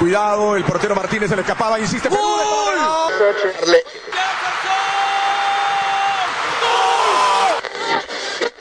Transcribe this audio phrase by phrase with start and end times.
[0.00, 2.08] Cuidado, el portero Martínez se le escapaba, insiste.
[2.08, 2.18] ¡Gol!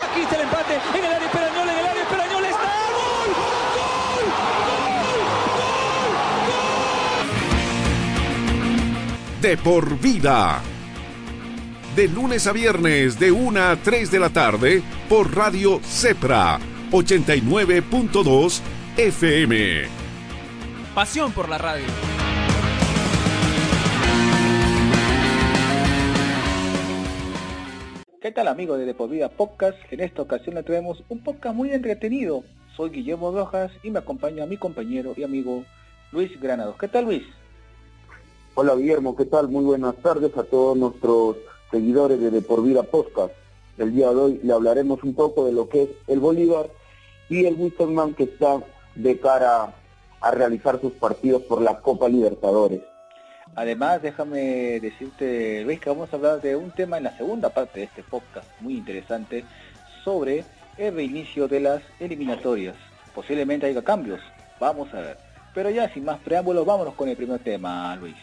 [0.02, 2.60] Aquí está el empate en el área Esperañol, en el área Esperañol está.
[2.91, 3.36] ¡Gol!
[9.41, 10.61] De por vida.
[11.95, 16.59] De lunes a viernes, de 1 a 3 de la tarde, por Radio Cepra,
[16.91, 18.59] 89.2
[18.97, 20.09] FM.
[21.00, 21.86] Pasión por la radio.
[28.20, 29.77] ¿Qué tal amigos de De Por Vida Podcast?
[29.91, 32.44] En esta ocasión le traemos un podcast muy entretenido.
[32.75, 35.63] Soy Guillermo Rojas y me acompaña mi compañero y amigo
[36.12, 36.75] Luis Granados.
[36.77, 37.23] ¿Qué tal Luis?
[38.55, 39.47] Hola Guillermo, ¿qué tal?
[39.47, 41.38] Muy buenas tardes a todos nuestros
[41.72, 43.31] seguidores de De Por Vida Podcast.
[43.77, 46.70] El día de hoy le hablaremos un poco de lo que es el Bolívar
[47.30, 48.61] y el Wisterman que está
[48.95, 49.78] de cara
[50.22, 52.82] a realizar sus partidos por la Copa Libertadores.
[53.55, 57.80] Además, déjame decirte, Luis, que vamos a hablar de un tema en la segunda parte
[57.80, 59.44] de este podcast, muy interesante,
[60.03, 60.45] sobre
[60.78, 62.76] el reinicio de las eliminatorias.
[63.14, 64.22] Posiblemente haya cambios,
[64.59, 65.17] vamos a ver.
[65.53, 68.16] Pero ya sin más preámbulos, vámonos con el primer tema, Luis.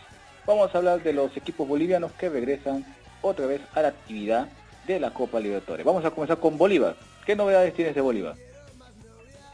[0.46, 2.84] Vamos a hablar de los equipos bolivianos que regresan
[3.20, 4.48] otra vez a la actividad
[4.86, 5.84] de la Copa Libertadores.
[5.84, 6.94] Vamos a comenzar con Bolívar.
[7.26, 8.36] ¿Qué novedades tienes de Bolívar?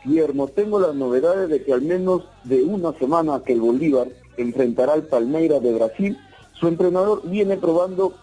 [0.05, 4.95] Guillermo, tengo las novedades de que al menos de una semana que el Bolívar enfrentará
[4.95, 6.19] al Palmeiras de Brasil,
[6.55, 8.15] su entrenador viene probando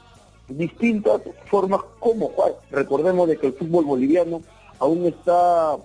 [0.48, 2.56] distintas formas como jugar.
[2.72, 4.42] Recordemos de que el fútbol boliviano
[4.80, 5.78] aún está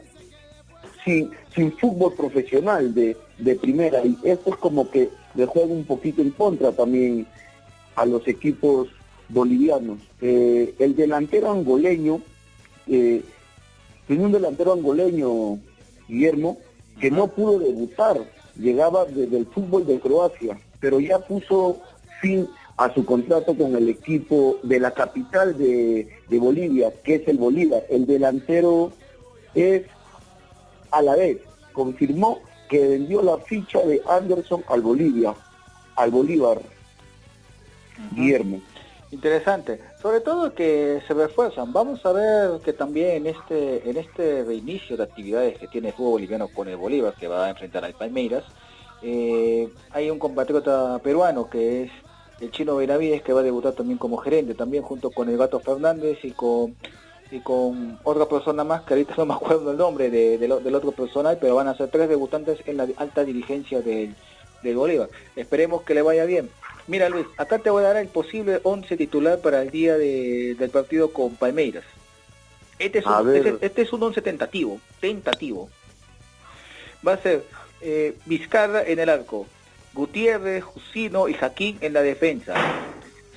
[1.05, 1.31] sin,
[1.79, 6.31] fútbol profesional de, de primera y esto es como que le juega un poquito en
[6.31, 7.27] contra también
[7.97, 8.89] a los equipos
[9.29, 9.99] bolivianos.
[10.21, 12.21] Eh, el delantero angoleño,
[12.87, 13.23] eh,
[14.07, 15.59] tiene un delantero angoleño,
[16.09, 16.59] Guillermo,
[17.01, 18.19] que no pudo debutar,
[18.57, 21.79] llegaba desde el fútbol de Croacia, pero ya puso
[22.21, 27.29] fin a su contrato con el equipo de la capital de, de Bolivia, que es
[27.29, 27.85] el Bolívar.
[27.89, 28.93] El delantero
[29.55, 29.83] es
[30.91, 31.39] a la vez,
[31.73, 35.35] confirmó que vendió la ficha de Anderson al Bolivia,
[35.97, 36.61] al Bolívar,
[38.13, 38.61] Guillermo.
[39.17, 41.73] Interesante, sobre todo que se refuerzan.
[41.73, 45.95] Vamos a ver que también en este en este reinicio de actividades que tiene el
[45.95, 48.45] fútbol boliviano con el Bolívar, que va a enfrentar al Palmeiras,
[49.01, 51.93] eh, hay un compatriota peruano que es
[52.41, 55.61] el chino Benavides que va a debutar también como gerente, también junto con el Gato
[55.61, 56.77] Fernández y con
[57.31, 60.75] y con otra persona más, que ahorita no me acuerdo el nombre de, lo- del
[60.75, 64.17] otro personal, pero van a ser tres debutantes en la alta dirigencia del
[64.77, 65.11] Bolívar.
[65.35, 66.55] Esperemos que le vaya bien.
[66.87, 70.55] Mira Luis, acá te voy a dar el posible 11 titular para el día de-
[70.59, 71.85] del partido con Palmeiras.
[72.79, 75.71] Este es, un, este, este es un 11 tentativo, tentativo.
[77.07, 77.45] Va a ser
[77.81, 79.47] eh, Vizcarra en el arco,
[79.93, 82.55] Gutiérrez, Jusino y Jaquín en la defensa,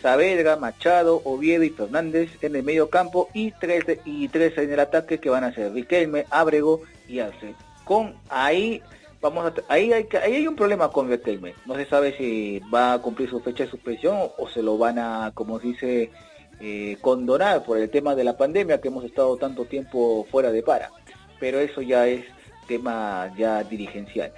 [0.01, 4.71] Saavedra, Machado, Oviedo y Fernández en el medio campo y tres, de- y tres en
[4.71, 7.55] el ataque que van a ser Riquelme, Ábrego y Arce.
[7.83, 8.81] Con ahí
[9.21, 11.53] vamos a, ahí hay que- ahí hay un problema con Riquelme.
[11.65, 14.99] No se sabe si va a cumplir su fecha de suspensión o se lo van
[14.99, 16.11] a, como se dice,
[16.59, 20.63] eh, condonar por el tema de la pandemia que hemos estado tanto tiempo fuera de
[20.63, 20.91] para.
[21.39, 22.25] Pero eso ya es
[22.67, 24.31] tema ya dirigencial.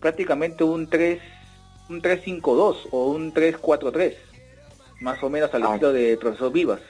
[0.00, 1.20] Prácticamente un 3
[1.88, 4.14] un 3-5-2 o un 3-4-3
[5.00, 5.66] más o menos al Ah.
[5.74, 6.80] estilo de profesor Vivas.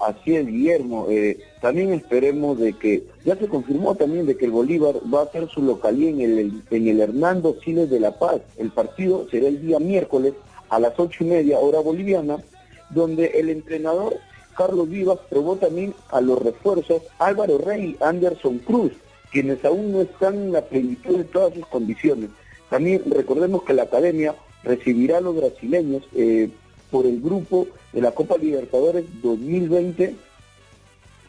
[0.00, 1.06] Así es, Guillermo.
[1.08, 5.24] Eh, también esperemos de que, ya se confirmó también de que el Bolívar va a
[5.24, 8.40] hacer su localía en el, en el Hernando Siles de La Paz.
[8.58, 10.34] El partido será el día miércoles
[10.68, 12.38] a las ocho y media hora boliviana,
[12.90, 14.16] donde el entrenador
[14.56, 18.92] Carlos Vivas probó también a los refuerzos Álvaro Rey y Anderson Cruz,
[19.32, 22.30] quienes aún no están en la plenitud de todas sus condiciones.
[22.70, 26.50] También recordemos que la academia recibirá a los brasileños eh,
[26.90, 30.14] por el grupo de la Copa Libertadores 2020,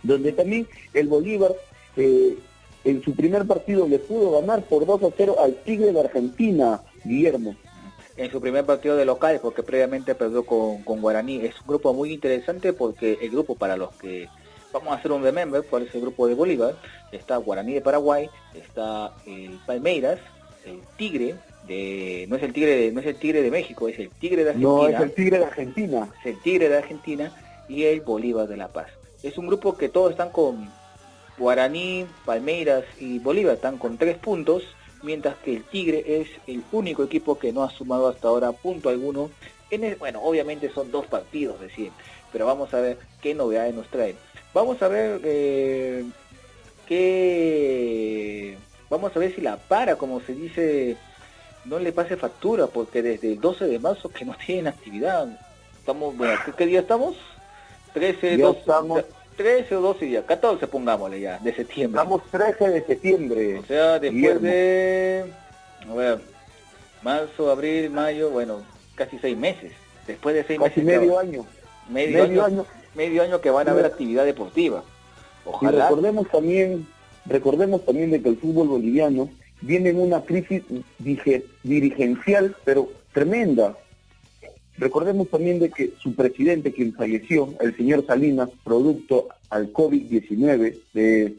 [0.03, 1.53] donde también el Bolívar
[1.97, 2.37] eh,
[2.83, 6.81] en su primer partido le pudo ganar por 2 a 0 al Tigre de Argentina,
[7.03, 7.55] Guillermo.
[8.17, 11.37] en su primer partido de local, porque previamente perdió con, con Guaraní.
[11.37, 14.29] Es un grupo muy interesante porque el grupo para los que
[14.71, 16.75] vamos a hacer un remember, cuál es el grupo de Bolívar,
[17.11, 20.19] está Guaraní de Paraguay, está el Palmeiras,
[20.65, 21.35] el Tigre
[21.67, 24.43] de no es el Tigre de, no es el Tigre de México, es el Tigre
[24.43, 24.71] de Argentina.
[24.71, 26.09] No, es el Tigre de Argentina.
[26.19, 27.31] es el Tigre de Argentina
[27.67, 28.87] y el Bolívar de La Paz.
[29.23, 30.69] Es un grupo que todos están con
[31.37, 34.63] Guaraní, Palmeiras y Bolívar están con tres puntos,
[35.03, 38.89] mientras que el Tigre es el único equipo que no ha sumado hasta ahora punto
[38.89, 39.29] alguno.
[39.71, 41.91] En el- bueno, obviamente son dos partidos recién,
[42.31, 44.15] pero vamos a ver qué novedades nos traen.
[44.53, 46.05] Vamos a ver eh,
[46.87, 48.57] qué...
[48.89, 50.97] Vamos a ver si la para, como se dice
[51.65, 55.27] no le pase factura, porque desde el 12 de marzo que no tienen actividad.
[55.79, 57.15] Estamos, bueno, ¿qué, día estamos?
[57.93, 59.03] 13, 12, estamos...
[59.35, 62.01] 13 o 12 días, 14 pongámosle ya, de septiembre.
[62.01, 63.59] Estamos 13 de septiembre.
[63.59, 65.25] O sea, después de,
[65.89, 66.21] a ver,
[67.01, 68.63] marzo, abril, mayo, bueno,
[68.95, 69.73] casi seis meses.
[70.07, 71.01] Después de seis casi meses.
[71.01, 71.45] medio año.
[71.89, 72.65] Medio, año,
[72.95, 74.83] Medio año que van a haber actividad deportiva.
[75.43, 75.77] Ojalá.
[75.77, 76.87] Y recordemos también,
[77.25, 79.29] recordemos también de que el fútbol boliviano
[79.61, 80.63] viene en una crisis
[81.63, 83.77] dirigencial, pero tremenda.
[84.77, 91.35] Recordemos también de que su presidente, quien falleció, el señor Salinas, producto al COVID-19,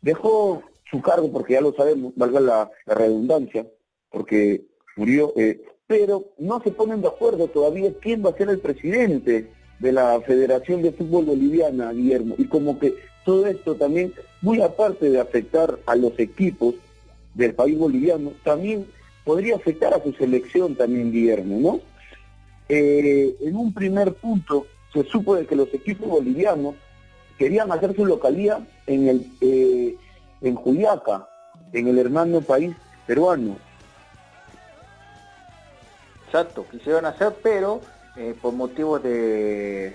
[0.00, 3.66] dejó su cargo, porque ya lo sabemos, valga la, redundancia,
[4.10, 4.64] porque
[4.96, 9.48] murió, eh, pero no se ponen de acuerdo todavía quién va a ser el presidente
[9.78, 12.34] de la Federación de Fútbol Boliviana, Guillermo.
[12.38, 12.94] Y como que
[13.30, 14.12] todo esto también,
[14.42, 16.74] muy aparte de afectar a los equipos
[17.32, 18.88] del país boliviano, también
[19.24, 21.80] podría afectar a su selección también, Guillermo, ¿no?
[22.68, 26.74] Eh, en un primer punto se supo de que los equipos bolivianos
[27.38, 29.94] querían hacer su localía en el eh,
[30.40, 31.28] en Juliaca,
[31.72, 32.74] en el hermano país
[33.06, 33.58] peruano.
[36.26, 37.80] Exacto, quisieron hacer, pero
[38.16, 39.94] eh, por motivos de,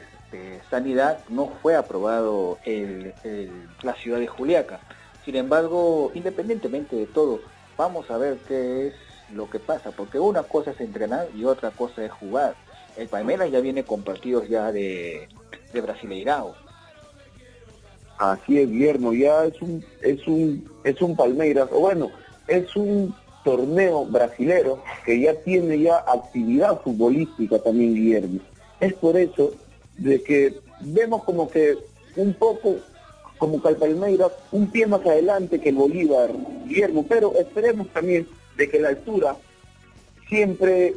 [0.70, 2.58] sanidad no fue aprobado
[3.84, 4.80] la ciudad de Juliaca.
[5.24, 7.42] Sin embargo, independientemente de todo,
[7.78, 8.94] vamos a ver qué es
[9.34, 12.56] lo que pasa, porque una cosa es entrenar y otra cosa es jugar.
[12.96, 15.28] El Palmeiras ya viene con partidos ya de,
[15.74, 16.56] de Brasileirao.
[18.18, 22.12] Así es, Guillermo, ya es un, es un, es un Palmeiras, o bueno,
[22.48, 28.40] es un torneo brasilero que ya tiene ya actividad futbolística también, Guillermo.
[28.80, 29.52] Es por eso
[29.98, 31.78] de que vemos como que
[32.16, 32.76] un poco
[33.38, 33.76] como que
[34.52, 36.32] un pie más adelante que Bolívar,
[36.66, 38.28] Guillermo, pero esperemos también
[38.58, 39.36] de que la altura
[40.30, 40.96] siempre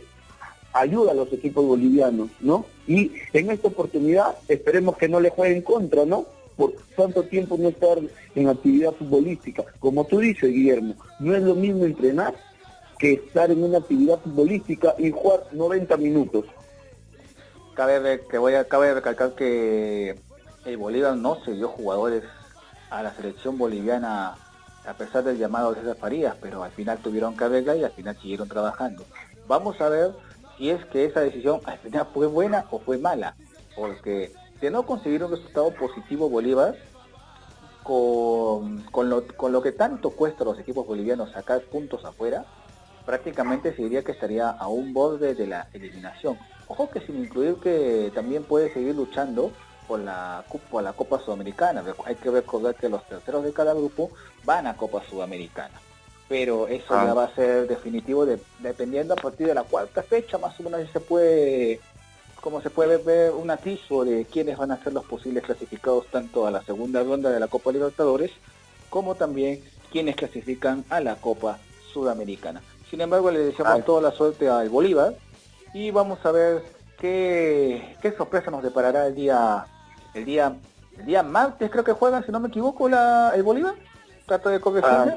[0.73, 2.65] ayuda a los equipos bolivianos, ¿no?
[2.87, 6.27] Y en esta oportunidad esperemos que no le jueguen contra, ¿no?
[6.57, 7.99] Por tanto tiempo no estar
[8.35, 9.65] en actividad futbolística.
[9.79, 12.35] Como tú dices, Guillermo, no es lo mismo entrenar
[12.99, 16.45] que estar en una actividad futbolística y jugar 90 minutos.
[17.79, 20.19] Cabe, que voy a, cabe recalcar que
[20.65, 22.25] el Bolívar no se dio jugadores
[22.91, 24.35] a la selección boliviana
[24.85, 28.17] a pesar del llamado de César Farías, pero al final tuvieron verla y al final
[28.17, 29.05] siguieron trabajando.
[29.47, 30.11] Vamos a ver
[30.57, 33.37] si es que esa decisión al final fue buena o fue mala,
[33.77, 36.75] porque de no conseguir un resultado positivo Bolívar,
[37.85, 42.45] con, lo, con lo que tanto cuesta a los equipos bolivianos sacar puntos afuera,
[43.07, 46.37] prácticamente se diría que estaría a un borde de la eliminación.
[46.69, 49.51] Ojo que sin incluir que también puede seguir luchando
[49.89, 51.83] por la, por la Copa Sudamericana.
[52.05, 54.11] Hay que recordar que los terceros de cada grupo
[54.45, 55.81] van a Copa Sudamericana.
[56.29, 57.15] Pero eso ya ah.
[57.15, 58.27] va a ser definitivo
[58.59, 61.81] dependiendo a partir de la cuarta fecha, más o menos se puede,
[62.43, 66.47] como se puede ver un atisbo de quiénes van a ser los posibles clasificados tanto
[66.47, 68.31] a la segunda ronda de la Copa Libertadores,
[68.91, 71.59] como también quienes clasifican a la Copa
[71.95, 72.61] Sudamericana.
[72.91, 73.85] Sin embargo, le deseamos ah.
[73.85, 75.15] toda la suerte al Bolívar
[75.75, 76.63] y vamos a ver
[76.99, 79.67] qué, qué sorpresa nos deparará el día
[80.15, 80.57] el día
[80.99, 83.75] el día martes creo que juegan, si no me equivoco, la, el Bolívar.
[84.27, 85.17] Trato de corregirme.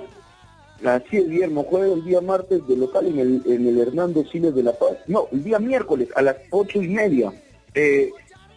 [0.86, 4.24] Ah, así es, Guillermo, juega el día martes de local en el, en el Hernando
[4.25, 4.98] Siles de La Paz.
[5.07, 7.34] No, el día miércoles a las ocho y media.
[7.74, 8.12] Eh,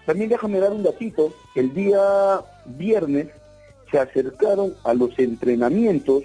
[0.07, 1.33] también déjame dar un datito.
[1.55, 3.29] El día viernes
[3.91, 6.25] se acercaron a los entrenamientos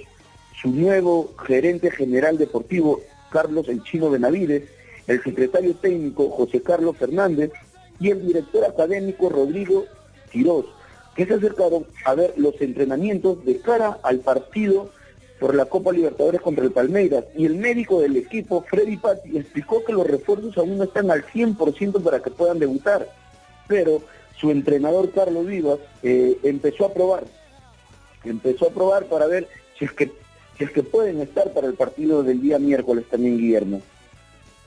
[0.61, 2.99] su nuevo gerente general deportivo,
[3.31, 4.63] Carlos El Chino Benavides,
[5.09, 7.51] el secretario técnico José Carlos Fernández
[7.99, 9.85] y el director académico Rodrigo
[10.31, 10.67] Quiroz,
[11.15, 14.91] que se acercaron a ver los entrenamientos de cara al partido
[15.39, 17.25] por la Copa Libertadores contra el Palmeiras.
[17.35, 21.25] Y el médico del equipo, Freddy Patti, explicó que los refuerzos aún no están al
[21.25, 23.09] 100% para que puedan debutar.
[23.67, 24.03] Pero
[24.39, 27.23] su entrenador, Carlos Vivas, eh, empezó a probar.
[28.23, 29.47] Empezó a probar para ver
[29.77, 30.11] si es, que,
[30.57, 33.81] si es que pueden estar para el partido del día miércoles también, Guillermo.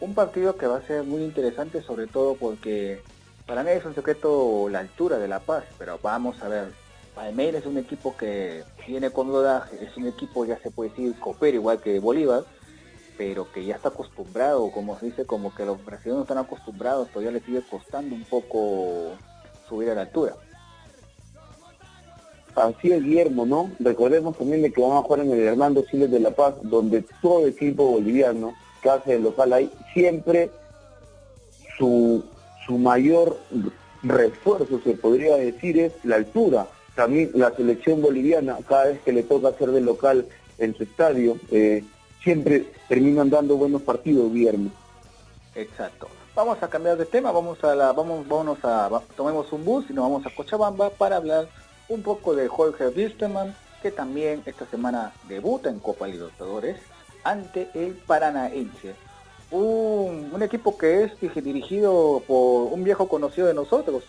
[0.02, 3.00] Un partido que va a ser muy interesante, sobre todo porque
[3.46, 6.72] para mí es un secreto la altura de La Paz, pero vamos a ver.
[7.14, 11.14] Palmeiras es un equipo que viene con rodaje, es un equipo ya se puede decir
[11.20, 12.42] copero igual que Bolívar,
[13.16, 17.30] pero que ya está acostumbrado, como se dice, como que los brasileños están acostumbrados, todavía
[17.30, 19.12] les sigue costando un poco
[19.68, 20.34] subir a la altura.
[22.56, 23.70] Así es, Guillermo, ¿no?
[23.78, 27.04] Recordemos también de que van a jugar en el Hernando Siles de La Paz, donde
[27.22, 28.52] todo equipo boliviano
[28.82, 30.50] que hace el local ahí, siempre
[31.78, 32.24] su
[32.66, 33.38] su mayor
[34.02, 36.66] refuerzo, se podría decir, es la altura.
[36.94, 40.26] También la selección boliviana, cada vez que le toca hacer de local
[40.58, 41.82] en su estadio, eh,
[42.22, 44.72] siempre terminan dando buenos partidos, viernes.
[45.54, 46.08] Exacto.
[46.34, 49.92] Vamos a cambiar de tema, vamos a la, vamos, vámonos a, tomemos un bus y
[49.92, 51.48] nos vamos a Cochabamba para hablar
[51.88, 56.76] un poco de Jorge Wisterman, que también esta semana debuta en Copa Libertadores
[57.24, 58.94] ante el Paranaense.
[59.50, 64.04] Un, equipo que es dirigido por un viejo conocido de nosotros.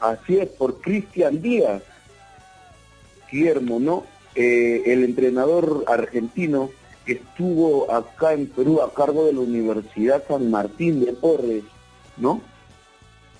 [0.00, 1.82] Así es, por Cristian Díaz.
[3.30, 4.04] Guillermo, ¿no?
[4.34, 6.70] Eh, el entrenador argentino
[7.04, 11.64] que estuvo acá en Perú a cargo de la Universidad San Martín de Porres,
[12.16, 12.40] ¿no?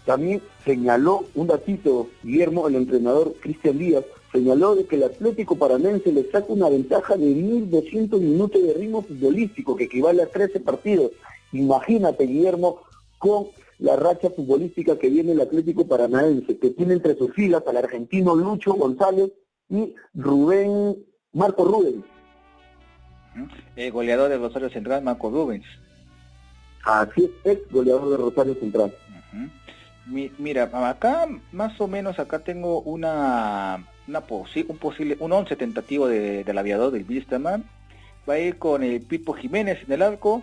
[0.05, 4.05] También señaló un datito, Guillermo, el entrenador Cristian Díaz,
[4.37, 9.01] señaló de que el Atlético Paranense le saca una ventaja de 1.200 minutos de ritmo
[9.01, 11.13] futbolístico, que equivale a 13 partidos.
[11.53, 12.83] Imagínate, Guillermo,
[13.19, 13.47] con
[13.79, 18.35] la racha futbolística que viene el Atlético Paranaense, que tiene entre sus filas al argentino
[18.35, 19.33] Lucho González
[19.71, 20.97] y Rubén,
[21.33, 22.05] Marco Rubens.
[23.75, 25.65] El goleador de Rosario Central, Marco Rubens.
[26.85, 28.95] Así es, ex goleador de Rosario Central.
[30.39, 36.59] mira, acá más o menos acá tengo una, un posible, un once tentativo de, del
[36.59, 37.65] aviador del Bisterman.
[38.29, 40.43] Va a ir con el Pipo Jiménez en el arco,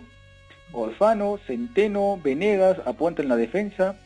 [0.72, 3.96] Orfano, Centeno, Venegas, apunta en la defensa,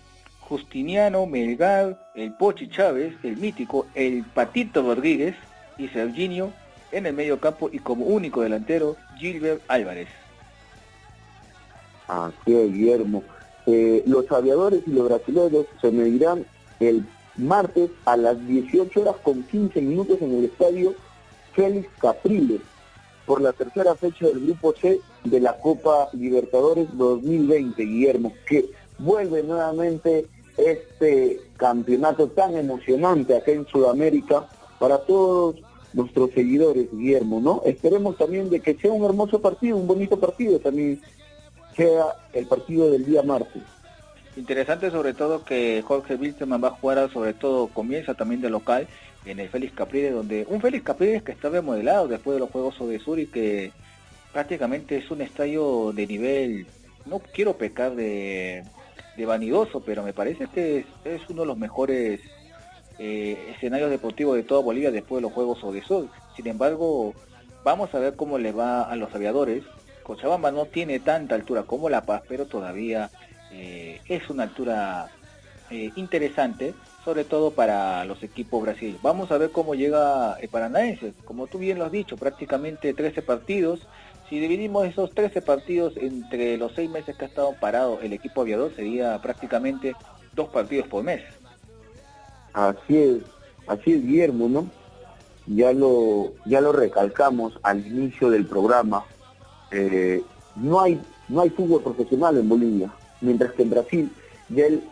[0.41, 5.35] Justiniano, Melgar, el Pochi Chávez, el mítico, el Patito Rodríguez
[5.77, 6.53] y Serginio
[6.91, 10.09] en el medio campo y como único delantero Gilbert Álvarez.
[12.09, 13.23] Así es, Guillermo.
[13.67, 16.47] Eh, los aviadores y los brasileños se medirán
[16.81, 17.05] el
[17.39, 20.95] martes a las 18 horas con 15 minutos en el estadio
[21.55, 22.61] Félix Capriles
[23.27, 29.43] por la tercera fecha del Grupo C de la Copa Libertadores 2020, Guillermo, que vuelve
[29.43, 30.27] nuevamente
[30.57, 35.57] este campeonato tan emocionante acá en Sudamérica para todos
[35.93, 37.63] nuestros seguidores, Guillermo, ¿no?
[37.65, 41.01] Esperemos también de que sea un hermoso partido, un bonito partido, también
[41.77, 43.63] sea el partido del día martes.
[44.39, 48.87] Interesante sobre todo que Jorge Wilstermann va a jugar, sobre todo comienza también de local
[49.25, 52.79] en el Félix Capriles, donde un Félix Capriles que está remodelado después de los Juegos
[52.89, 53.73] de Sur y que
[54.33, 56.69] prácticamente es un estadio de nivel,
[57.05, 58.63] no quiero pecar de,
[59.27, 62.21] vanidoso, pero me parece que es, uno de los mejores
[63.01, 66.07] eh, escenarios deportivos de toda Bolivia después de los Juegos de Sur.
[66.37, 67.13] Sin embargo,
[67.65, 69.65] vamos a ver cómo le va a los aviadores.
[70.05, 73.11] Cochabamba no tiene tanta altura como La Paz, pero todavía
[73.53, 75.11] eh, es una altura
[75.71, 76.75] eh, interesante,
[77.05, 79.03] sobre todo para los equipos brasileños.
[79.03, 81.13] Vamos a ver cómo llega el Paranaense.
[81.25, 83.87] Como tú bien lo has dicho, prácticamente 13 partidos.
[84.29, 88.43] Si dividimos esos 13 partidos entre los 6 meses que ha estado parado el equipo
[88.43, 89.95] aviador, sería prácticamente
[90.35, 91.23] dos partidos por mes.
[92.53, 93.19] Así es,
[93.67, 94.71] así es Guillermo, ¿no?
[95.47, 99.05] Ya lo, ya lo recalcamos al inicio del programa.
[99.71, 100.23] Eh,
[100.57, 104.11] no hay no hay fútbol profesional en Bolivia mientras que en Brasil
[104.49, 104.83] ya el,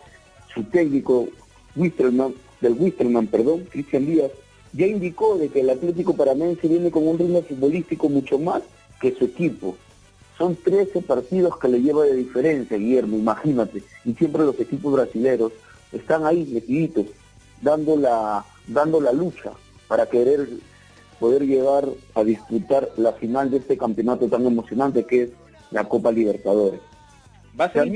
[0.53, 1.29] su técnico
[1.75, 4.31] Wisterman, del Wisterman, perdón, Cristian Díaz,
[4.73, 8.63] ya indicó de que el Atlético Paranaense viene con un ritmo futbolístico mucho más
[9.01, 9.77] que su equipo.
[10.37, 13.83] Son 13 partidos que le lleva de diferencia, Guillermo, imagínate.
[14.05, 15.53] Y siempre los equipos brasileños
[15.93, 17.07] están ahí metiditos,
[17.63, 19.53] dando la, dando la lucha
[19.89, 20.49] para querer
[21.19, 25.31] poder llegar a disputar la final de este campeonato tan emocionante que es
[25.71, 26.81] la Copa Libertadores.
[27.59, 27.91] Va a ser,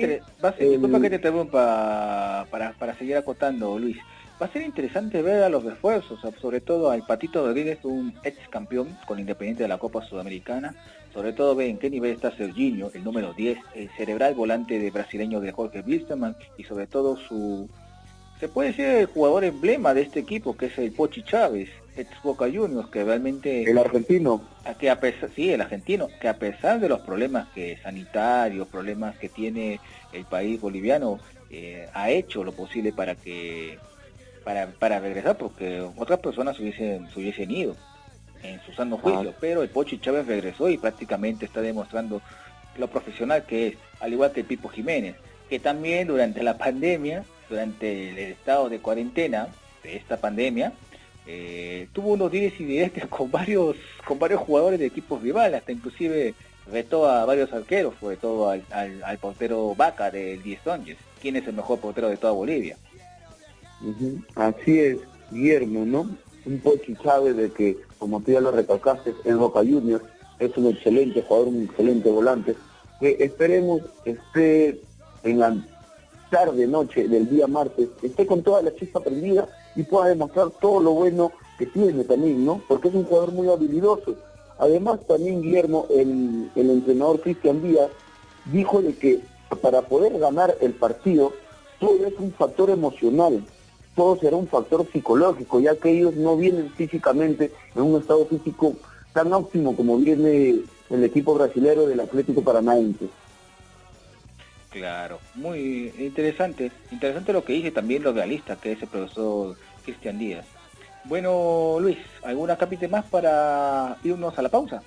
[0.58, 3.98] disculpa que te interrumpa para, para seguir acotando, Luis.
[4.40, 8.48] Va a ser interesante ver a los refuerzos, sobre todo al Patito Rodríguez, un ex
[8.48, 10.74] campeón con Independiente de la Copa Sudamericana.
[11.12, 14.90] Sobre todo ver en qué nivel está Serginho, el número 10, el cerebral volante de
[14.90, 17.68] brasileño de Jorge Wilstermann y sobre todo su,
[18.40, 22.10] se puede decir el jugador emblema de este equipo, que es el Pochi Chávez, ex
[22.22, 23.68] Boca Juniors, que realmente...
[23.70, 24.42] El argentino.
[24.78, 29.16] Que a pesar, sí, el argentino, que a pesar de los problemas que sanitarios, problemas
[29.16, 29.80] que tiene
[30.12, 31.18] el país boliviano,
[31.50, 33.78] eh, ha hecho lo posible para que
[34.44, 37.76] para, para regresar, porque otras personas se hubiesen, hubiesen ido
[38.42, 42.22] en su sano juicio, pero el Pochi Chávez regresó y prácticamente está demostrando
[42.78, 45.16] lo profesional que es, al igual que el Pipo Jiménez,
[45.48, 49.48] que también durante la pandemia durante el estado de cuarentena
[49.82, 50.72] de esta pandemia,
[51.26, 55.72] eh, tuvo unos 10 y 10 con varios, con varios jugadores de equipos rivales, hasta
[55.72, 56.34] inclusive
[56.70, 61.46] retó a varios arqueros, sobre todo al, al, portero Vaca del 10 Songes, quien es
[61.46, 62.76] el mejor portero de toda Bolivia.
[64.34, 64.98] Así es,
[65.30, 66.10] Guillermo, ¿no?
[66.44, 70.04] Un Pochi sabe de que, como tú ya lo recalcaste, es Boca Juniors,
[70.38, 72.54] es un excelente jugador, un excelente volante,
[72.98, 74.80] que esperemos esté
[75.22, 75.54] en la
[76.30, 80.80] tarde, noche del día martes, esté con toda la chispa prendida y pueda demostrar todo
[80.80, 82.60] lo bueno que tiene también, ¿no?
[82.68, 84.14] Porque es un jugador muy habilidoso.
[84.58, 87.90] Además, también Guillermo, el, el entrenador Cristian Díaz,
[88.52, 89.20] dijo de que
[89.62, 91.32] para poder ganar el partido,
[91.78, 93.42] todo es un factor emocional,
[93.96, 98.74] todo será un factor psicológico, ya que ellos no vienen físicamente en un estado físico
[99.12, 103.08] tan óptimo como viene el equipo brasilero del Atlético Paranaense.
[104.70, 106.70] Claro, muy interesante.
[106.92, 110.46] Interesante lo que dice también lo realista que es el profesor Cristian Díaz.
[111.04, 114.82] Bueno, Luis, ¿alguna capite más para irnos a la pausa?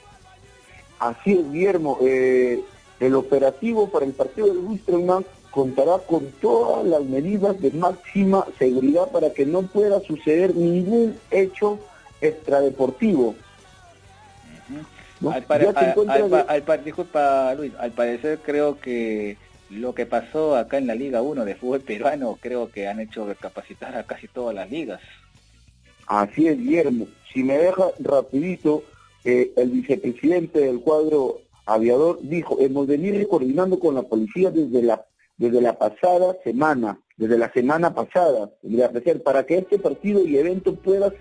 [0.99, 1.97] Así es, Guillermo.
[2.01, 2.61] Eh,
[2.99, 9.09] el operativo para el partido de Wisterman contará con todas las medidas de máxima seguridad
[9.09, 11.79] para que no pueda suceder ningún hecho
[12.21, 13.35] extradeportivo.
[15.29, 19.37] al, disculpa Luis, al parecer creo que
[19.73, 23.27] lo que pasó acá en la Liga 1 de fútbol peruano creo que han hecho
[23.27, 25.01] recapacitar a casi todas las ligas.
[26.07, 27.07] Así es, Guillermo.
[27.33, 28.83] Si me deja rapidito,
[29.23, 35.05] eh, el vicepresidente del cuadro aviador dijo, hemos venido coordinando con la policía desde la,
[35.37, 38.51] desde la pasada semana, desde la semana pasada,
[39.23, 41.13] para que este partido y evento pueda,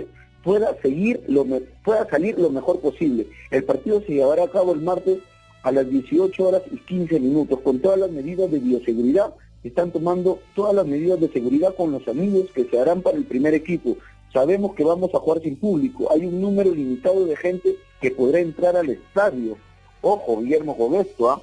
[0.42, 1.46] pueda, seguir lo,
[1.84, 3.28] pueda salir lo mejor posible.
[3.50, 5.18] El partido se llevará a cabo el martes
[5.62, 9.34] a las 18 horas y 15 minutos, con todas las medidas de bioseguridad.
[9.62, 13.24] Están tomando todas las medidas de seguridad con los amigos que se harán para el
[13.24, 13.96] primer equipo.
[14.32, 16.10] Sabemos que vamos a jugar sin público.
[16.10, 19.56] Hay un número limitado de gente que podrá entrar al estadio.
[20.00, 21.40] Ojo, Guillermo Gobesto, ¿ah?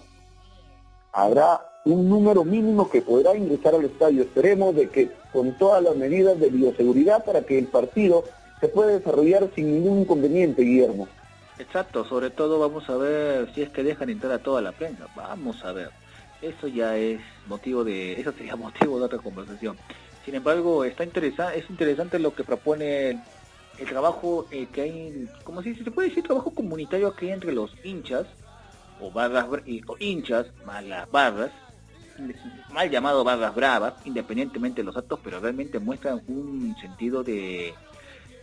[1.13, 4.23] habrá un número mínimo que podrá ingresar al estadio.
[4.23, 8.25] Esperemos de que con todas las medidas de bioseguridad para que el partido
[8.59, 11.07] se pueda desarrollar sin ningún inconveniente, Guillermo.
[11.59, 15.07] Exacto, sobre todo vamos a ver si es que dejan entrar a toda la prensa.
[15.15, 15.91] Vamos a ver.
[16.41, 19.77] Eso ya es motivo de, eso sería motivo de otra conversación.
[20.23, 23.09] Sin embargo, está interesante, es interesante lo que propone
[23.77, 27.51] el, trabajo eh, que hay, como si se puede decir, trabajo comunitario que hay entre
[27.51, 28.25] los hinchas
[29.01, 29.47] o barras
[29.87, 31.51] o hinchas, más las barras,
[32.71, 37.73] mal llamado barras bravas, independientemente de los actos, pero realmente muestran un sentido de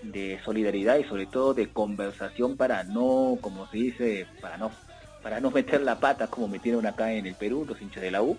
[0.02, 4.70] de solidaridad y sobre todo de conversación para no, como se dice, para no,
[5.22, 8.22] para no meter la pata como metieron acá en el Perú los hinchas de la
[8.22, 8.37] U.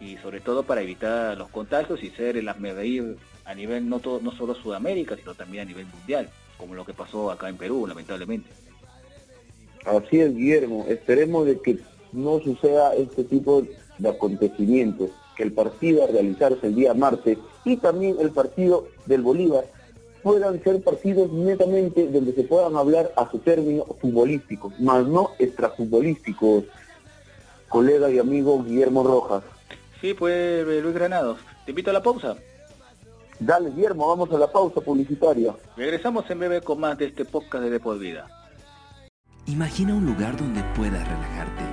[0.00, 4.20] Y sobre todo para evitar los contagios y ser el reír a nivel no todo,
[4.20, 7.86] no solo Sudamérica sino también a nivel mundial como lo que pasó acá en Perú
[7.86, 8.50] lamentablemente.
[9.84, 10.86] Así es Guillermo.
[10.88, 11.78] Esperemos de que
[12.12, 13.66] no suceda este tipo
[13.98, 19.22] de acontecimientos que el partido a realizarse el día martes y también el partido del
[19.22, 19.64] Bolívar
[20.24, 26.64] puedan ser partidos netamente donde se puedan hablar a su término futbolísticos, más no extrafutbolísticos,
[27.68, 29.44] colega y amigo Guillermo Rojas.
[30.00, 31.38] Sí, pues Luis Granados.
[31.66, 32.36] Te invito a la pausa.
[33.38, 35.54] Dale, Guillermo, vamos a la pausa publicitaria.
[35.76, 38.26] Regresamos en breve con más de este podcast de Depor Vida.
[39.46, 41.64] Imagina un lugar donde puedas relajarte,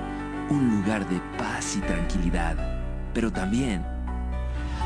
[0.50, 2.56] un lugar de paz y tranquilidad,
[3.14, 3.82] pero también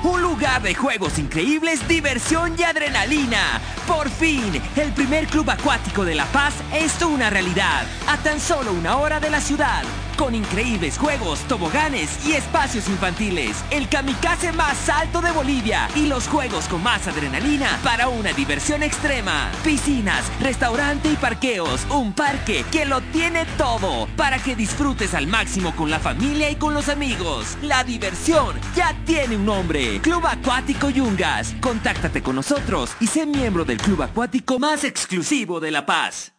[0.07, 3.61] un lugar de juegos increíbles, diversión y adrenalina.
[3.87, 7.87] Por fin, el primer club acuático de La Paz es una realidad.
[8.09, 9.83] A tan solo una hora de la ciudad
[10.17, 13.65] con increíbles juegos, toboganes y espacios infantiles.
[13.71, 18.83] El kamikaze más alto de Bolivia y los juegos con más adrenalina para una diversión
[18.83, 19.51] extrema.
[19.63, 21.87] Piscinas, restaurante y parqueos.
[21.91, 26.57] Un parque que lo tiene todo para que disfrutes al máximo con la familia y
[26.57, 27.57] con los amigos.
[27.63, 30.01] La diversión ya tiene un nombre.
[30.01, 31.55] Club Acuático Yungas.
[31.61, 36.33] Contáctate con nosotros y sé miembro del club acuático más exclusivo de La Paz.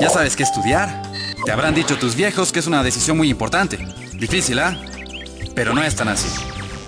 [0.00, 1.15] ¿Ya sabes qué estudiar?
[1.46, 3.78] Te habrán dicho tus viejos que es una decisión muy importante.
[4.14, 4.76] Difícil, ¿ah?
[5.54, 6.26] Pero no es tan así.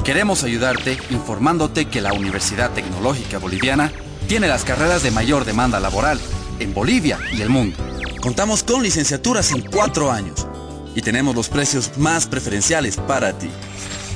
[0.02, 3.92] Queremos ayudarte informándote que la Universidad Tecnológica Boliviana
[4.26, 6.18] tiene las carreras de mayor demanda laboral
[6.58, 7.76] en Bolivia y el mundo.
[8.20, 10.44] Contamos con licenciaturas en cuatro años
[10.96, 13.48] y tenemos los precios más preferenciales para ti.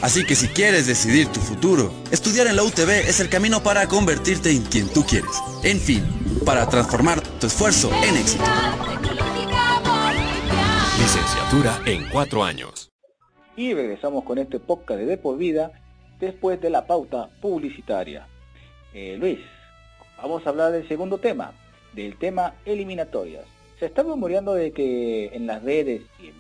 [0.01, 3.87] Así que si quieres decidir tu futuro, estudiar en la UTB es el camino para
[3.87, 5.31] convertirte en quien tú quieres.
[5.63, 6.05] En fin,
[6.45, 8.43] para transformar tu esfuerzo en éxito.
[11.87, 12.91] En cuatro años.
[13.55, 15.71] Y regresamos con este podcast de De por Vida
[16.19, 18.27] después de la pauta publicitaria.
[18.93, 19.39] Eh, Luis,
[20.17, 21.53] vamos a hablar del segundo tema,
[21.93, 23.45] del tema eliminatorias.
[23.79, 26.33] Se está rumoreando de que en las redes y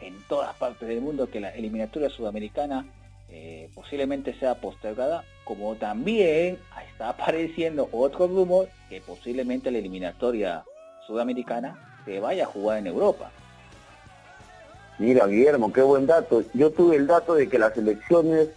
[0.00, 2.86] en, todas partes del mundo que la eliminatoria sudamericana
[3.28, 6.58] eh, posiblemente sea postergada, como también
[6.90, 10.64] está apareciendo otro rumor que posiblemente la eliminatoria
[11.06, 13.30] sudamericana se vaya a jugar en Europa.
[15.02, 16.44] Mira, Guillermo, qué buen dato.
[16.54, 18.50] Yo tuve el dato de que las elecciones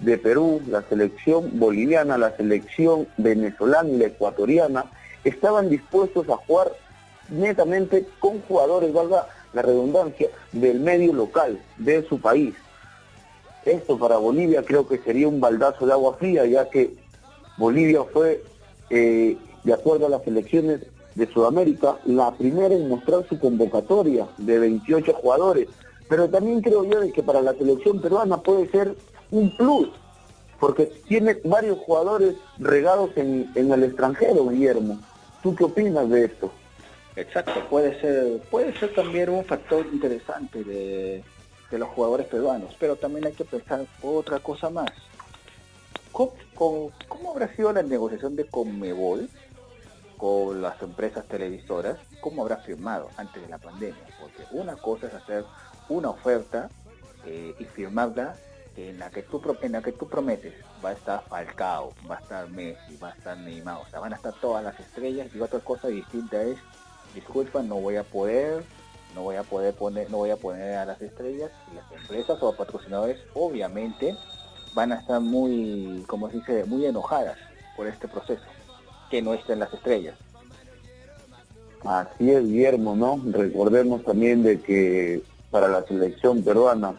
[0.00, 4.86] de Perú, la selección boliviana, la selección venezolana y la ecuatoriana
[5.22, 6.72] estaban dispuestos a jugar
[7.28, 12.54] netamente con jugadores, valga la redundancia, del medio local, de su país.
[13.66, 16.94] Esto para Bolivia creo que sería un baldazo de agua fría, ya que
[17.58, 18.42] Bolivia fue,
[18.88, 20.80] eh, de acuerdo a las elecciones
[21.14, 25.68] de Sudamérica, la primera en mostrar su convocatoria de 28 jugadores.
[26.12, 28.94] Pero también creo yo de que para la selección peruana puede ser
[29.30, 29.88] un plus,
[30.60, 35.00] porque tiene varios jugadores regados en, en el extranjero, Guillermo.
[35.42, 36.52] ¿Tú qué opinas de esto?
[37.16, 41.24] Exacto, puede ser, puede ser también un factor interesante de,
[41.70, 44.92] de los jugadores peruanos, pero también hay que pensar otra cosa más.
[46.12, 46.34] ¿Cómo,
[47.08, 49.30] cómo, habrá sido la negociación de Conmebol
[50.18, 51.96] con las empresas televisoras?
[52.20, 54.04] ¿Cómo habrá firmado antes de la pandemia?
[54.20, 55.46] Porque una cosa es hacer
[55.92, 56.68] una oferta
[57.26, 58.36] eh, y firmarla
[58.76, 62.20] en la que tú en la que tú prometes va a estar Falcao, va a
[62.20, 65.40] estar Messi, va a estar Neymar, o sea, van a estar todas las estrellas y
[65.40, 66.58] otra cosa distinta es
[67.14, 68.64] disculpa, no voy a poder,
[69.14, 72.42] no voy a poder poner, no voy a poner a las estrellas y las empresas
[72.42, 74.16] o patrocinadores obviamente
[74.74, 77.36] van a estar muy, como se dice, muy enojadas
[77.76, 78.42] por este proceso,
[79.10, 80.16] que no estén las estrellas.
[81.84, 83.20] Así es, Guillermo, ¿no?
[83.32, 86.94] Recordemos también de que para la selección peruana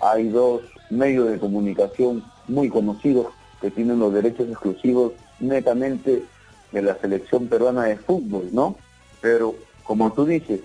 [0.00, 3.26] hay dos medios de comunicación muy conocidos
[3.60, 6.22] que tienen los derechos exclusivos netamente
[6.70, 8.76] de la selección peruana de fútbol, ¿no?
[9.20, 10.60] Pero como tú dices,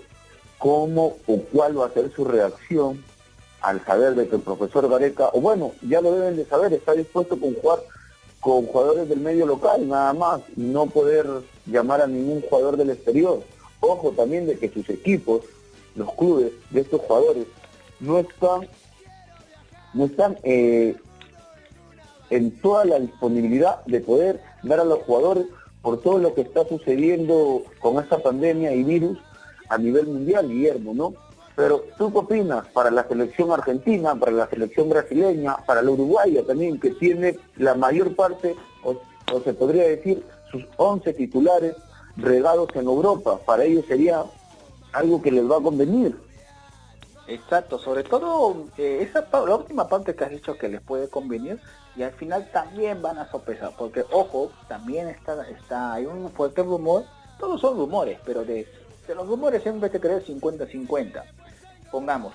[0.58, 3.03] ¿cómo o cuál va a ser su reacción
[3.62, 6.93] al saber de que el profesor Gareca, o bueno, ya lo deben de saber, está
[6.93, 7.80] dispuesto con jugar
[8.39, 11.27] con jugadores del medio local nada más no poder
[11.65, 13.41] llamar a ningún jugador del exterior.
[13.80, 15.41] Ojo también de que sus equipos,
[15.97, 17.47] los clubes de estos jugadores,
[17.99, 18.67] no están,
[19.93, 20.95] no están eh,
[22.29, 25.45] en toda la disponibilidad de poder dar a los jugadores
[25.81, 29.17] por todo lo que está sucediendo con esta pandemia y virus
[29.69, 31.13] a nivel mundial, Guillermo, ¿no?
[31.55, 36.45] Pero tú qué opinas para la selección argentina, para la selección brasileña, para la uruguaya
[36.45, 38.95] también, que tiene la mayor parte, o,
[39.43, 41.75] se podría decir, sus 11 titulares
[42.15, 43.39] regados en Europa?
[43.43, 44.23] Para ellos sería
[44.93, 46.17] algo que les va a convenir.
[47.28, 51.60] Exacto, sobre todo eh, esa la última parte que has dicho que les puede convenir
[51.97, 56.63] y al final también van a sopesar, porque ojo, también está, está hay un fuerte
[56.63, 57.04] rumor,
[57.38, 58.65] todos son rumores, pero de,
[59.08, 61.23] de los rumores siempre que creer 50-50.
[61.91, 62.34] Pongamos,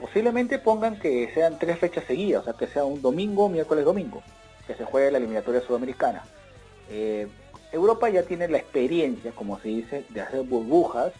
[0.00, 4.22] posiblemente pongan que sean tres fechas seguidas, o sea que sea un domingo, miércoles, domingo,
[4.66, 6.24] que se juegue la eliminatoria sudamericana.
[6.90, 7.28] Eh,
[7.70, 11.12] Europa ya tiene la experiencia, como se dice, de hacer burbujas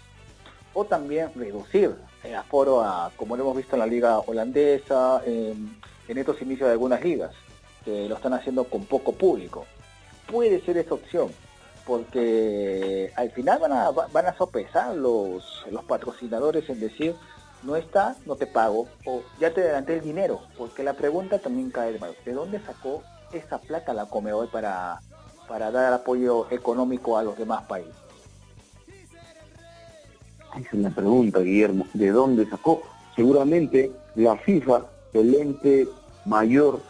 [0.78, 5.76] o también reducir el aforo a, como lo hemos visto en la liga holandesa, en,
[6.06, 7.32] estos inicios de algunas ligas,
[7.84, 9.66] que lo están haciendo con poco público.
[10.30, 11.32] Puede ser esa opción,
[11.84, 17.16] porque al final van a, van a sopesar los, los patrocinadores en decir,
[17.64, 21.70] no está, no te pago, o ya te adelanté el dinero, porque la pregunta también
[21.72, 25.00] cae de ¿de dónde sacó esa plata la Comebol para,
[25.48, 28.07] para dar apoyo económico a los demás países?
[30.58, 31.86] Es la pregunta, Guillermo.
[31.94, 32.82] ¿De dónde sacó?
[33.14, 35.86] Seguramente la FIFA, el ente
[36.24, 36.80] mayor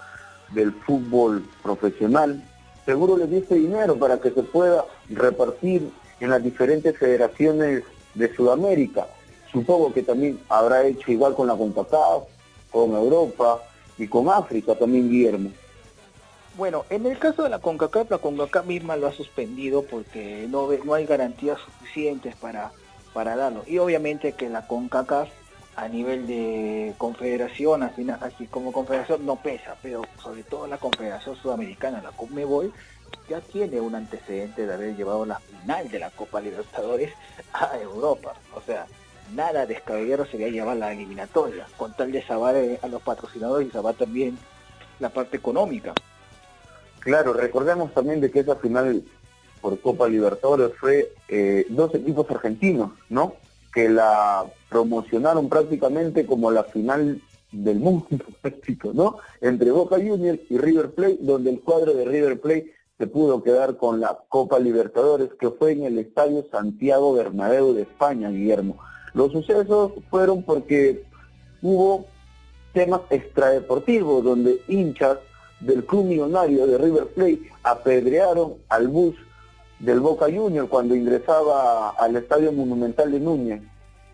[0.54, 2.42] del fútbol profesional,
[2.86, 8.34] seguro le dio ese dinero para que se pueda repartir en las diferentes federaciones de
[8.34, 9.06] Sudamérica.
[9.52, 12.22] Supongo que también habrá hecho igual con la CONCACAF,
[12.70, 13.62] con Europa
[13.98, 15.50] y con África también, Guillermo.
[16.56, 20.68] Bueno, en el caso de la CONCACAF, la CONCACAF misma lo ha suspendido porque no,
[20.84, 22.72] no hay garantías suficientes para
[23.66, 25.28] Y obviamente que la CONCACAF
[25.76, 32.02] a nivel de confederación, así como confederación no pesa, pero sobre todo la confederación sudamericana,
[32.02, 32.72] la CONMEBOL,
[33.28, 37.12] ya tiene un antecedente de haber llevado la final de la Copa Libertadores
[37.52, 38.34] a Europa.
[38.54, 38.86] O sea,
[39.34, 43.70] nada descabellado sería llevar la eliminatoria, con tal de salvar eh, a los patrocinadores y
[43.70, 44.38] salvar también
[44.98, 45.92] la parte económica.
[47.00, 49.02] Claro, recordemos también de que esa final
[49.68, 53.34] por Copa Libertadores fue eh, dos equipos argentinos, ¿no?
[53.74, 57.20] Que la promocionaron prácticamente como la final
[57.52, 58.06] del mundo
[58.40, 59.18] práctico, ¿no?
[59.42, 63.76] Entre Boca Juniors y River Plate, donde el cuadro de River Plate se pudo quedar
[63.76, 68.78] con la Copa Libertadores, que fue en el Estadio Santiago Bernabéu de España, Guillermo.
[69.12, 71.04] Los sucesos fueron porque
[71.60, 72.06] hubo
[72.72, 75.18] temas extradeportivos, donde hinchas
[75.60, 79.14] del club millonario de River Plate apedrearon al bus
[79.78, 83.62] del Boca Junior cuando ingresaba al Estadio Monumental de Núñez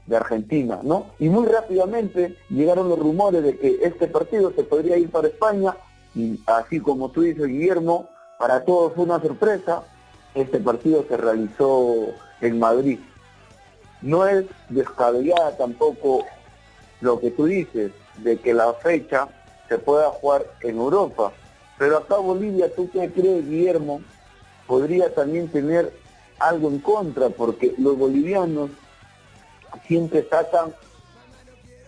[0.07, 1.07] de Argentina, ¿no?
[1.19, 5.75] Y muy rápidamente llegaron los rumores de que este partido se podría ir para España
[6.15, 9.83] y así como tú dices, Guillermo, para todos fue una sorpresa,
[10.35, 12.09] este partido se realizó
[12.41, 12.99] en Madrid.
[14.03, 16.27] no es descabellada tampoco
[17.01, 19.29] lo que tú dices, de que la fecha
[19.69, 21.33] se pueda jugar en Europa.
[21.79, 24.03] Pero acá Bolivia, ¿tú qué crees, Guillermo?
[24.67, 25.93] Podría también tener
[26.39, 28.71] algo en contra, porque los bolivianos
[29.87, 30.75] siempre sacan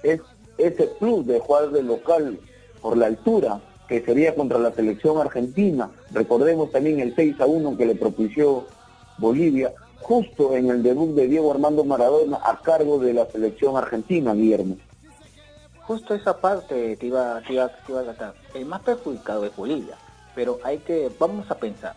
[0.02, 0.20] es,
[0.58, 2.38] ese plus de jugar de local
[2.80, 5.90] por la altura, que sería contra la selección argentina.
[6.12, 8.66] Recordemos también el 6 a 1 que le propició
[9.18, 14.34] Bolivia, justo en el debut de Diego Armando Maradona a cargo de la selección argentina,
[14.34, 14.76] Guillermo.
[15.82, 18.34] Justo esa parte te iba a tratar.
[18.54, 19.96] El más perjudicado es Bolivia,
[20.34, 21.94] pero hay que, vamos a pensar.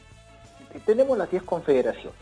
[0.86, 2.20] Tenemos las 10 confederaciones.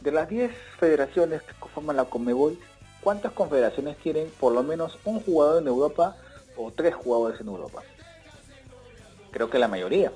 [0.00, 2.58] De las 10 federaciones que conforman la Comebol,
[3.00, 6.16] ¿cuántas confederaciones tienen por lo menos un jugador en Europa
[6.56, 7.82] o tres jugadores en Europa?
[9.30, 10.12] Creo que la mayoría.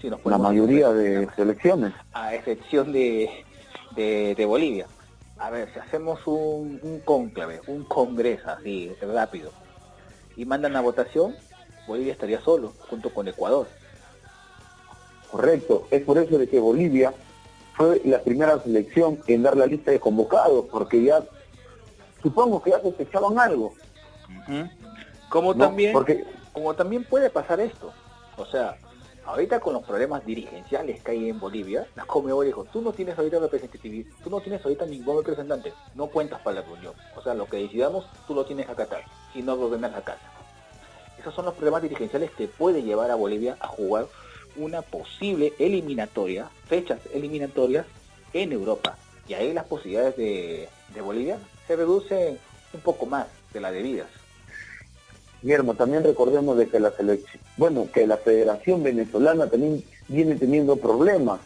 [0.00, 1.92] Si nos la mayoría de selecciones.
[2.12, 3.44] A excepción de,
[3.94, 4.86] de, Bolivia.
[5.38, 9.52] A ver, si hacemos un, un cónclave, un congreso así, rápido,
[10.36, 11.34] y mandan a votación,
[11.86, 13.66] Bolivia estaría solo, junto con Ecuador.
[15.36, 17.12] Correcto, es por eso de que Bolivia
[17.74, 21.22] fue la primera selección en dar la lista de convocados, porque ya
[22.22, 23.74] supongo que ya sospechaban algo.
[25.28, 26.24] Como también, porque...
[26.54, 27.92] como también puede pasar esto.
[28.38, 28.78] O sea,
[29.26, 33.18] ahorita con los problemas dirigenciales que hay en Bolivia, la Comebol dijo, tú no tienes
[33.18, 36.94] ahorita representatividad, tú no tienes ahorita ningún representante, no cuentas para la reunión.
[37.14, 40.32] O sea, lo que decidamos, tú lo tienes que acatar, y no ordenar la casa.
[41.20, 44.06] Esos son los problemas dirigenciales que puede llevar a Bolivia a jugar
[44.58, 47.86] una posible eliminatoria, fechas eliminatorias
[48.32, 48.96] en Europa.
[49.28, 50.68] Y ahí las posibilidades de,
[51.02, 52.38] Bolivia se reducen
[52.72, 54.08] un poco más de las debidas.
[55.42, 60.76] Guillermo, también recordemos de que la selección, bueno, que la Federación Venezolana también viene teniendo
[60.76, 61.40] problemas,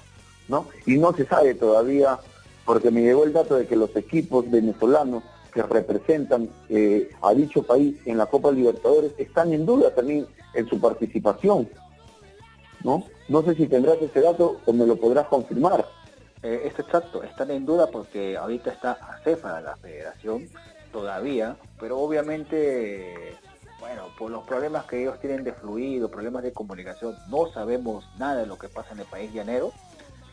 [0.49, 0.69] ¿no?
[0.87, 2.19] Y no se sabe todavía,
[2.65, 7.63] porque me llegó el dato de que los equipos venezolanos que representan eh, a dicho
[7.63, 11.69] país en la Copa Libertadores están en duda también en su participación.
[12.85, 13.05] ¿No?
[13.29, 15.87] No sé si tendrás ese dato o me lo podrás confirmar.
[16.43, 20.49] Eh, es exacto, están en duda porque ahorita está a la federación
[20.91, 23.37] todavía, pero obviamente,
[23.79, 28.41] bueno, por los problemas que ellos tienen de fluido, problemas de comunicación, no sabemos nada
[28.41, 29.73] de lo que pasa en el país llanero,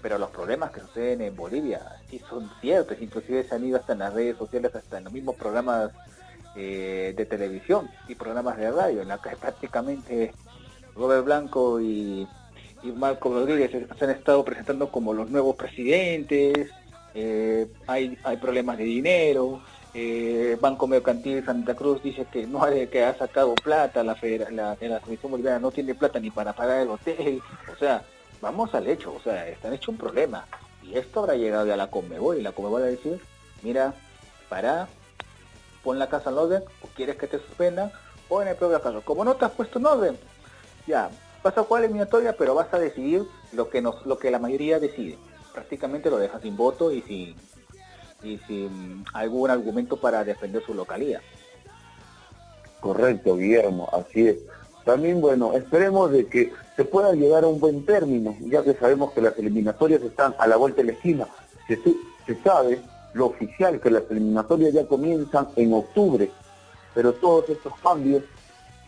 [0.01, 3.93] pero los problemas que suceden en Bolivia sí son ciertos, inclusive se han ido hasta
[3.93, 5.91] en las redes sociales, hasta en los mismos programas
[6.55, 10.33] eh, de televisión y programas de radio, en la que prácticamente
[10.95, 12.27] Robert Blanco y,
[12.83, 16.69] Marco Rodríguez se han estado presentando como los nuevos presidentes,
[17.13, 19.61] eh, hay, hay problemas de dinero,
[19.93, 24.15] eh, Banco Mercantil Santa Cruz dice que no hay, que ha sacado plata, la,
[24.51, 27.41] la, la Comisión Boliviana no tiene plata ni para pagar el hotel,
[27.73, 28.03] o sea,
[28.41, 30.45] vamos al hecho, o sea, están hecho un problema.
[30.83, 33.19] Y esto habrá llegado ya a la Conmebol y la Conmebol a decir,
[33.63, 33.93] mira,
[34.49, 34.87] para,
[35.83, 37.91] pon la casa en orden, o quieres que te suspendan,
[38.29, 40.17] en el propio caso, como no te has puesto en orden,
[40.85, 41.09] ya,
[41.43, 43.23] vas a jugar eliminatoria, pero vas a decidir
[43.53, 45.17] lo que nos, lo que la mayoría decide.
[45.53, 47.35] Prácticamente lo dejas sin voto y sin,
[48.23, 51.21] y sin algún argumento para defender su localidad.
[52.79, 54.37] Correcto, Guillermo, así es.
[54.85, 59.11] También, bueno, esperemos de que se pueda llegar a un buen término, ya que sabemos
[59.11, 61.27] que las eliminatorias están a la vuelta de la esquina.
[61.67, 61.77] Se,
[62.25, 62.79] se sabe,
[63.13, 66.31] lo oficial, que las eliminatorias ya comienzan en octubre,
[66.93, 68.23] pero todos estos cambios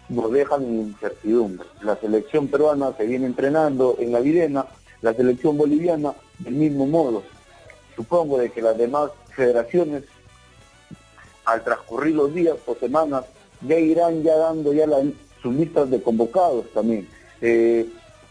[0.10, 1.68] nos dejan en incertidumbre.
[1.82, 4.66] La selección peruana se viene entrenando en la Videna,
[5.02, 7.24] la selección boliviana del mismo modo.
[7.96, 10.04] Supongo de que las demás federaciones,
[11.46, 13.26] al transcurrir los días o semanas,
[13.62, 14.86] ya irán ya dando ya
[15.42, 17.08] sus listas de convocados también.
[17.42, 17.88] Eh,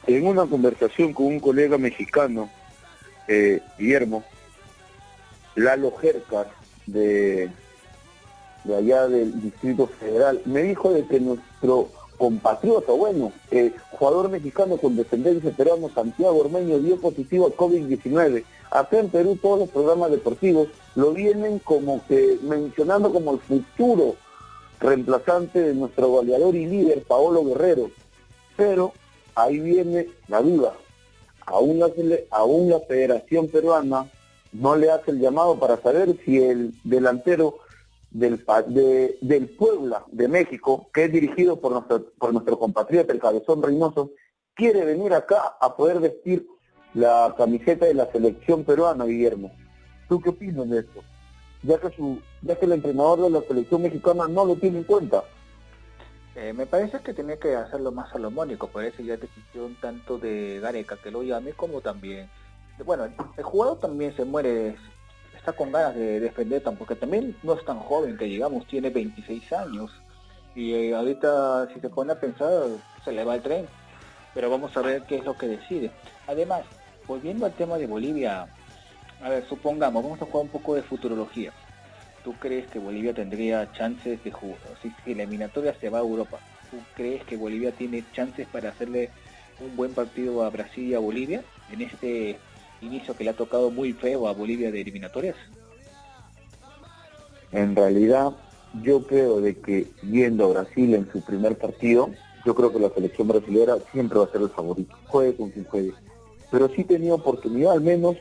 [0.07, 2.51] en una conversación con un colega mexicano,
[3.29, 4.25] eh, Guillermo,
[5.55, 6.49] Lalo Jercar,
[6.87, 7.51] de
[8.65, 14.77] de allá del Distrito Federal, me dijo de que nuestro compatriota, bueno, eh, jugador mexicano
[14.77, 18.45] con descendencia peruana, Santiago Ormeño, dio positivo a COVID-19.
[18.71, 24.17] Acá en Perú todos los programas deportivos lo vienen como que mencionando como el futuro
[24.81, 27.91] reemplazante de nuestro goleador y líder, Paolo Guerrero.
[28.57, 28.93] Pero
[29.35, 30.75] ahí viene la duda.
[31.47, 31.81] Aún
[32.31, 34.07] aún la Federación Peruana
[34.53, 37.59] no le hace el llamado para saber si el delantero
[38.11, 43.21] del, de, del Puebla de México, que es dirigido por nuestro, por nuestro compatriota, el
[43.21, 44.13] Cabezón Reynoso,
[44.55, 46.47] quiere venir acá a poder vestir
[46.95, 49.53] la camiseta de la selección peruana, Guillermo.
[50.09, 51.03] ¿Tú qué opinas de esto?
[51.63, 54.85] Ya que, su, ya que el entrenador de la selección mexicana no lo tiene en
[54.85, 55.25] cuenta.
[56.35, 60.61] Eh, me parece que tiene que hacerlo más salomónico, por eso ya decisión tanto de
[60.61, 62.31] Gareca que lo llame como también.
[62.85, 64.77] Bueno, el jugador también se muere
[65.39, 69.53] está con ganas de defender, porque también no es tan joven que digamos, tiene 26
[69.53, 69.91] años.
[70.55, 72.65] Y eh, ahorita si se pone a pensar,
[73.05, 73.67] se le va el tren.
[74.35, 75.91] Pero vamos a ver qué es lo que decide.
[76.27, 76.63] Además,
[77.07, 78.47] volviendo al tema de Bolivia,
[79.23, 81.53] a ver, supongamos, vamos a jugar un poco de futurología.
[82.23, 84.59] ¿Tú crees que Bolivia tendría chances de jugar?
[84.83, 86.39] Si, si eliminatoria se va a Europa,
[86.71, 89.11] ¿tú crees que Bolivia tiene chances para hacerle
[89.61, 92.39] un buen partido a Brasil y a Bolivia en este
[92.81, 95.37] inicio que le ha tocado muy feo a Bolivia de eliminatorias?
[97.53, 98.33] En realidad,
[98.83, 102.11] yo creo de que yendo a Brasil en su primer partido,
[102.45, 105.65] yo creo que la selección brasileña siempre va a ser el favorito, juegue con quien
[105.65, 105.93] juegue.
[106.51, 108.17] Pero sí tenía oportunidad al menos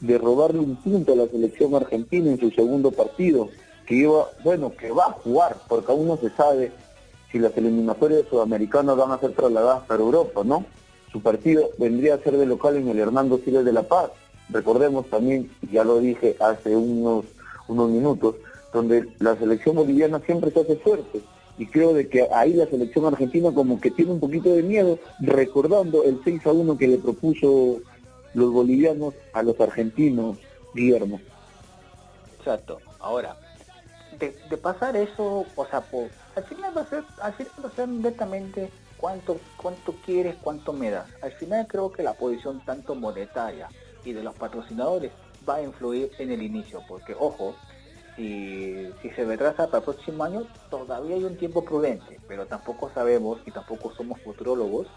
[0.00, 3.48] de robarle un punto a la selección argentina en su segundo partido,
[3.86, 6.72] que iba, bueno, que va a jugar, porque aún no se sabe
[7.30, 10.64] si las eliminatorias sudamericanas van a ser trasladadas para Europa, ¿no?
[11.12, 14.10] Su partido vendría a ser de local en el Hernando Siles de La Paz.
[14.48, 17.24] Recordemos también, ya lo dije hace unos,
[17.68, 18.36] unos minutos,
[18.72, 21.20] donde la selección boliviana siempre se hace fuerte.
[21.58, 24.98] Y creo de que ahí la selección argentina como que tiene un poquito de miedo,
[25.20, 27.80] recordando el 6 a 1 que le propuso
[28.34, 30.36] los bolivianos a los argentinos,
[30.74, 31.20] Guillermo.
[32.38, 32.78] Exacto.
[33.00, 33.36] Ahora,
[34.18, 35.82] de, pasar eso, o sea,
[36.36, 40.72] al final va a ser, al final va a ser netamente cuánto, cuánto quieres, cuánto
[40.72, 41.08] me das.
[41.22, 43.68] Al final creo que la posición tanto monetaria
[44.04, 45.12] y de los patrocinadores
[45.48, 47.54] va a influir en el inicio, porque ojo,
[48.16, 53.38] si, se retrasa para el próximo año, todavía hay un tiempo prudente, pero tampoco sabemos
[53.46, 54.88] y tampoco somos futurólogos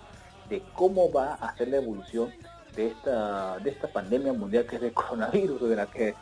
[0.50, 2.32] de cómo va a ser la evolución
[2.76, 6.16] de esta, de esta pandemia mundial que es el coronavirus, de la que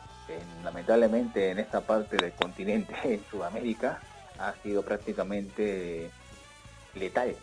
[0.62, 4.00] lamentablemente en esta parte del continente, en Sudamérica,
[4.38, 6.10] ha sido prácticamente
[6.94, 7.34] letal.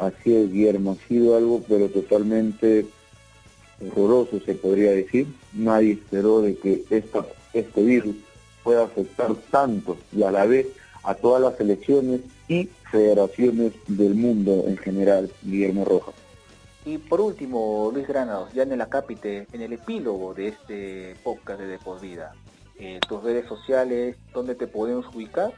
[0.00, 2.86] Así es, Guillermo, ha sido algo pero totalmente
[3.80, 5.26] horroroso, se podría decir.
[5.52, 6.84] Nadie esperó de que
[7.52, 8.16] este virus
[8.62, 10.66] pueda afectar tanto y a la vez
[11.02, 16.14] a todas las elecciones y federaciones del mundo en general, Guillermo Rojas.
[16.84, 21.60] Y por último, Luis Granados, ya en el acápite, en el epílogo de este podcast
[21.60, 21.76] de De
[22.78, 25.52] eh, tus redes sociales, ¿dónde te podemos ubicar?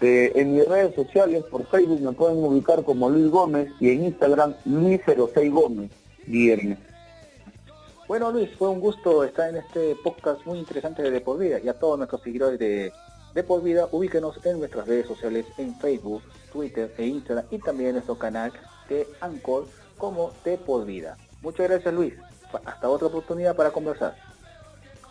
[0.00, 4.04] Eh, en mis redes sociales, por Facebook me pueden ubicar como Luis Gómez y en
[4.04, 5.90] Instagram Luis06 Gómez,
[6.26, 6.76] Guillermo.
[8.06, 11.58] Bueno Luis, fue un gusto estar en este podcast muy interesante de De Por Vida
[11.58, 12.92] y a todos nuestros seguidores de
[13.32, 17.90] De Por Vida, ubíquenos en nuestras redes sociales en Facebook, Twitter e Instagram y también
[17.90, 18.52] en nuestro canal
[18.90, 21.16] de Anchor como De Por Vida.
[21.40, 22.14] Muchas gracias Luis,
[22.64, 24.16] hasta otra oportunidad para conversar.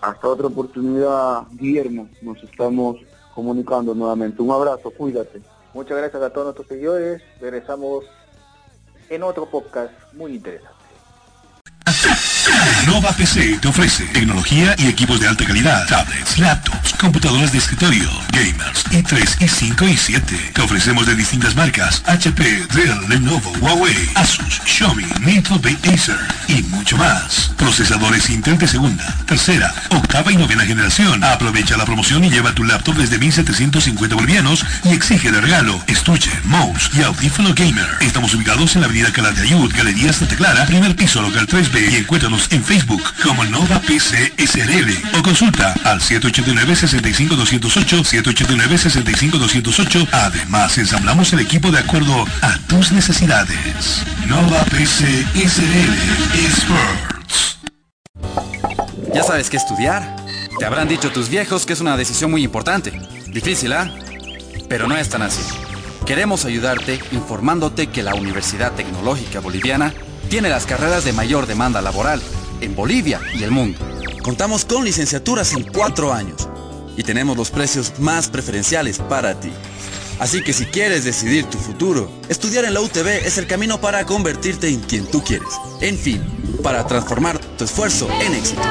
[0.01, 2.97] Hasta otra oportunidad Guillermo, nos estamos
[3.33, 4.41] comunicando nuevamente.
[4.41, 5.41] Un abrazo, cuídate.
[5.73, 7.21] Muchas gracias a todos nuestros seguidores.
[7.39, 8.05] Regresamos
[9.09, 10.82] en otro podcast muy interesante.
[12.85, 18.09] Nova PC te ofrece tecnología y equipos de alta calidad, tablets, laptops, computadoras de escritorio,
[18.31, 20.51] gamers, i3, i5 y 7.
[20.53, 26.97] Te ofrecemos de distintas marcas, HP, Dell, Lenovo, Huawei, Asus, Xiaomi, Middleby, Acer y mucho
[26.97, 27.51] más.
[27.57, 31.23] Procesadores Intel de segunda, tercera, octava y novena generación.
[31.23, 36.31] Aprovecha la promoción y lleva tu laptop desde 1750 bolivianos y exige de regalo estuche,
[36.43, 37.87] mouse y audífono gamer.
[38.01, 41.91] Estamos ubicados en la avenida Cala de Ayud, Galería Santa Clara, primer piso local 3B
[41.91, 41.95] y
[42.49, 50.07] en Facebook como Nova PC SRL o consulta al 789-65208, 789-65208.
[50.11, 54.01] Además, ensamblamos el equipo de acuerdo a tus necesidades.
[54.25, 55.93] Nova PC SRL
[56.45, 57.59] Experts.
[59.13, 60.15] ¿Ya sabes qué estudiar?
[60.57, 62.99] Te habrán dicho tus viejos que es una decisión muy importante.
[63.27, 63.93] Difícil, ¿ah?
[64.67, 65.43] Pero no es tan así.
[66.07, 69.93] Queremos ayudarte informándote que la Universidad Tecnológica Boliviana
[70.33, 72.19] tiene las carreras de mayor demanda laboral
[72.59, 73.77] en Bolivia y el mundo.
[74.23, 76.49] Contamos con licenciaturas en cuatro años
[76.97, 79.51] y tenemos los precios más preferenciales para ti.
[80.17, 84.07] Así que si quieres decidir tu futuro, estudiar en la UTB es el camino para
[84.07, 85.49] convertirte en quien tú quieres.
[85.81, 86.23] En fin,
[86.63, 88.63] para transformar tu esfuerzo en éxito.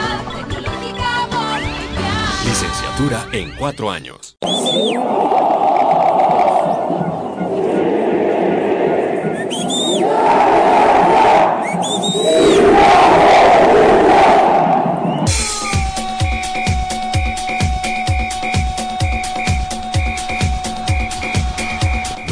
[2.44, 4.36] Licenciatura en cuatro años.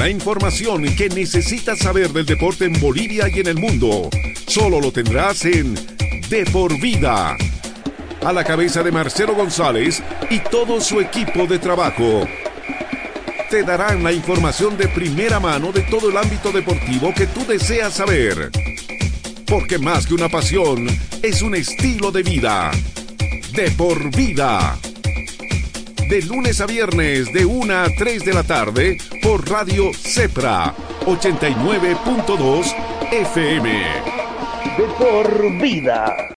[0.00, 4.08] La información que necesitas saber del deporte en Bolivia y en el mundo,
[4.46, 5.74] solo lo tendrás en
[6.30, 7.36] De por Vida.
[8.22, 12.26] A la cabeza de Marcelo González y todo su equipo de trabajo.
[13.50, 17.92] Te darán la información de primera mano de todo el ámbito deportivo que tú deseas
[17.92, 18.50] saber.
[19.46, 20.88] Porque más que una pasión,
[21.22, 22.70] es un estilo de vida.
[23.52, 24.78] De por vida.
[26.10, 30.74] De lunes a viernes de 1 a 3 de la tarde por Radio Cepra
[31.06, 32.74] 89.2
[33.12, 33.70] FM.
[34.76, 36.26] De por vida.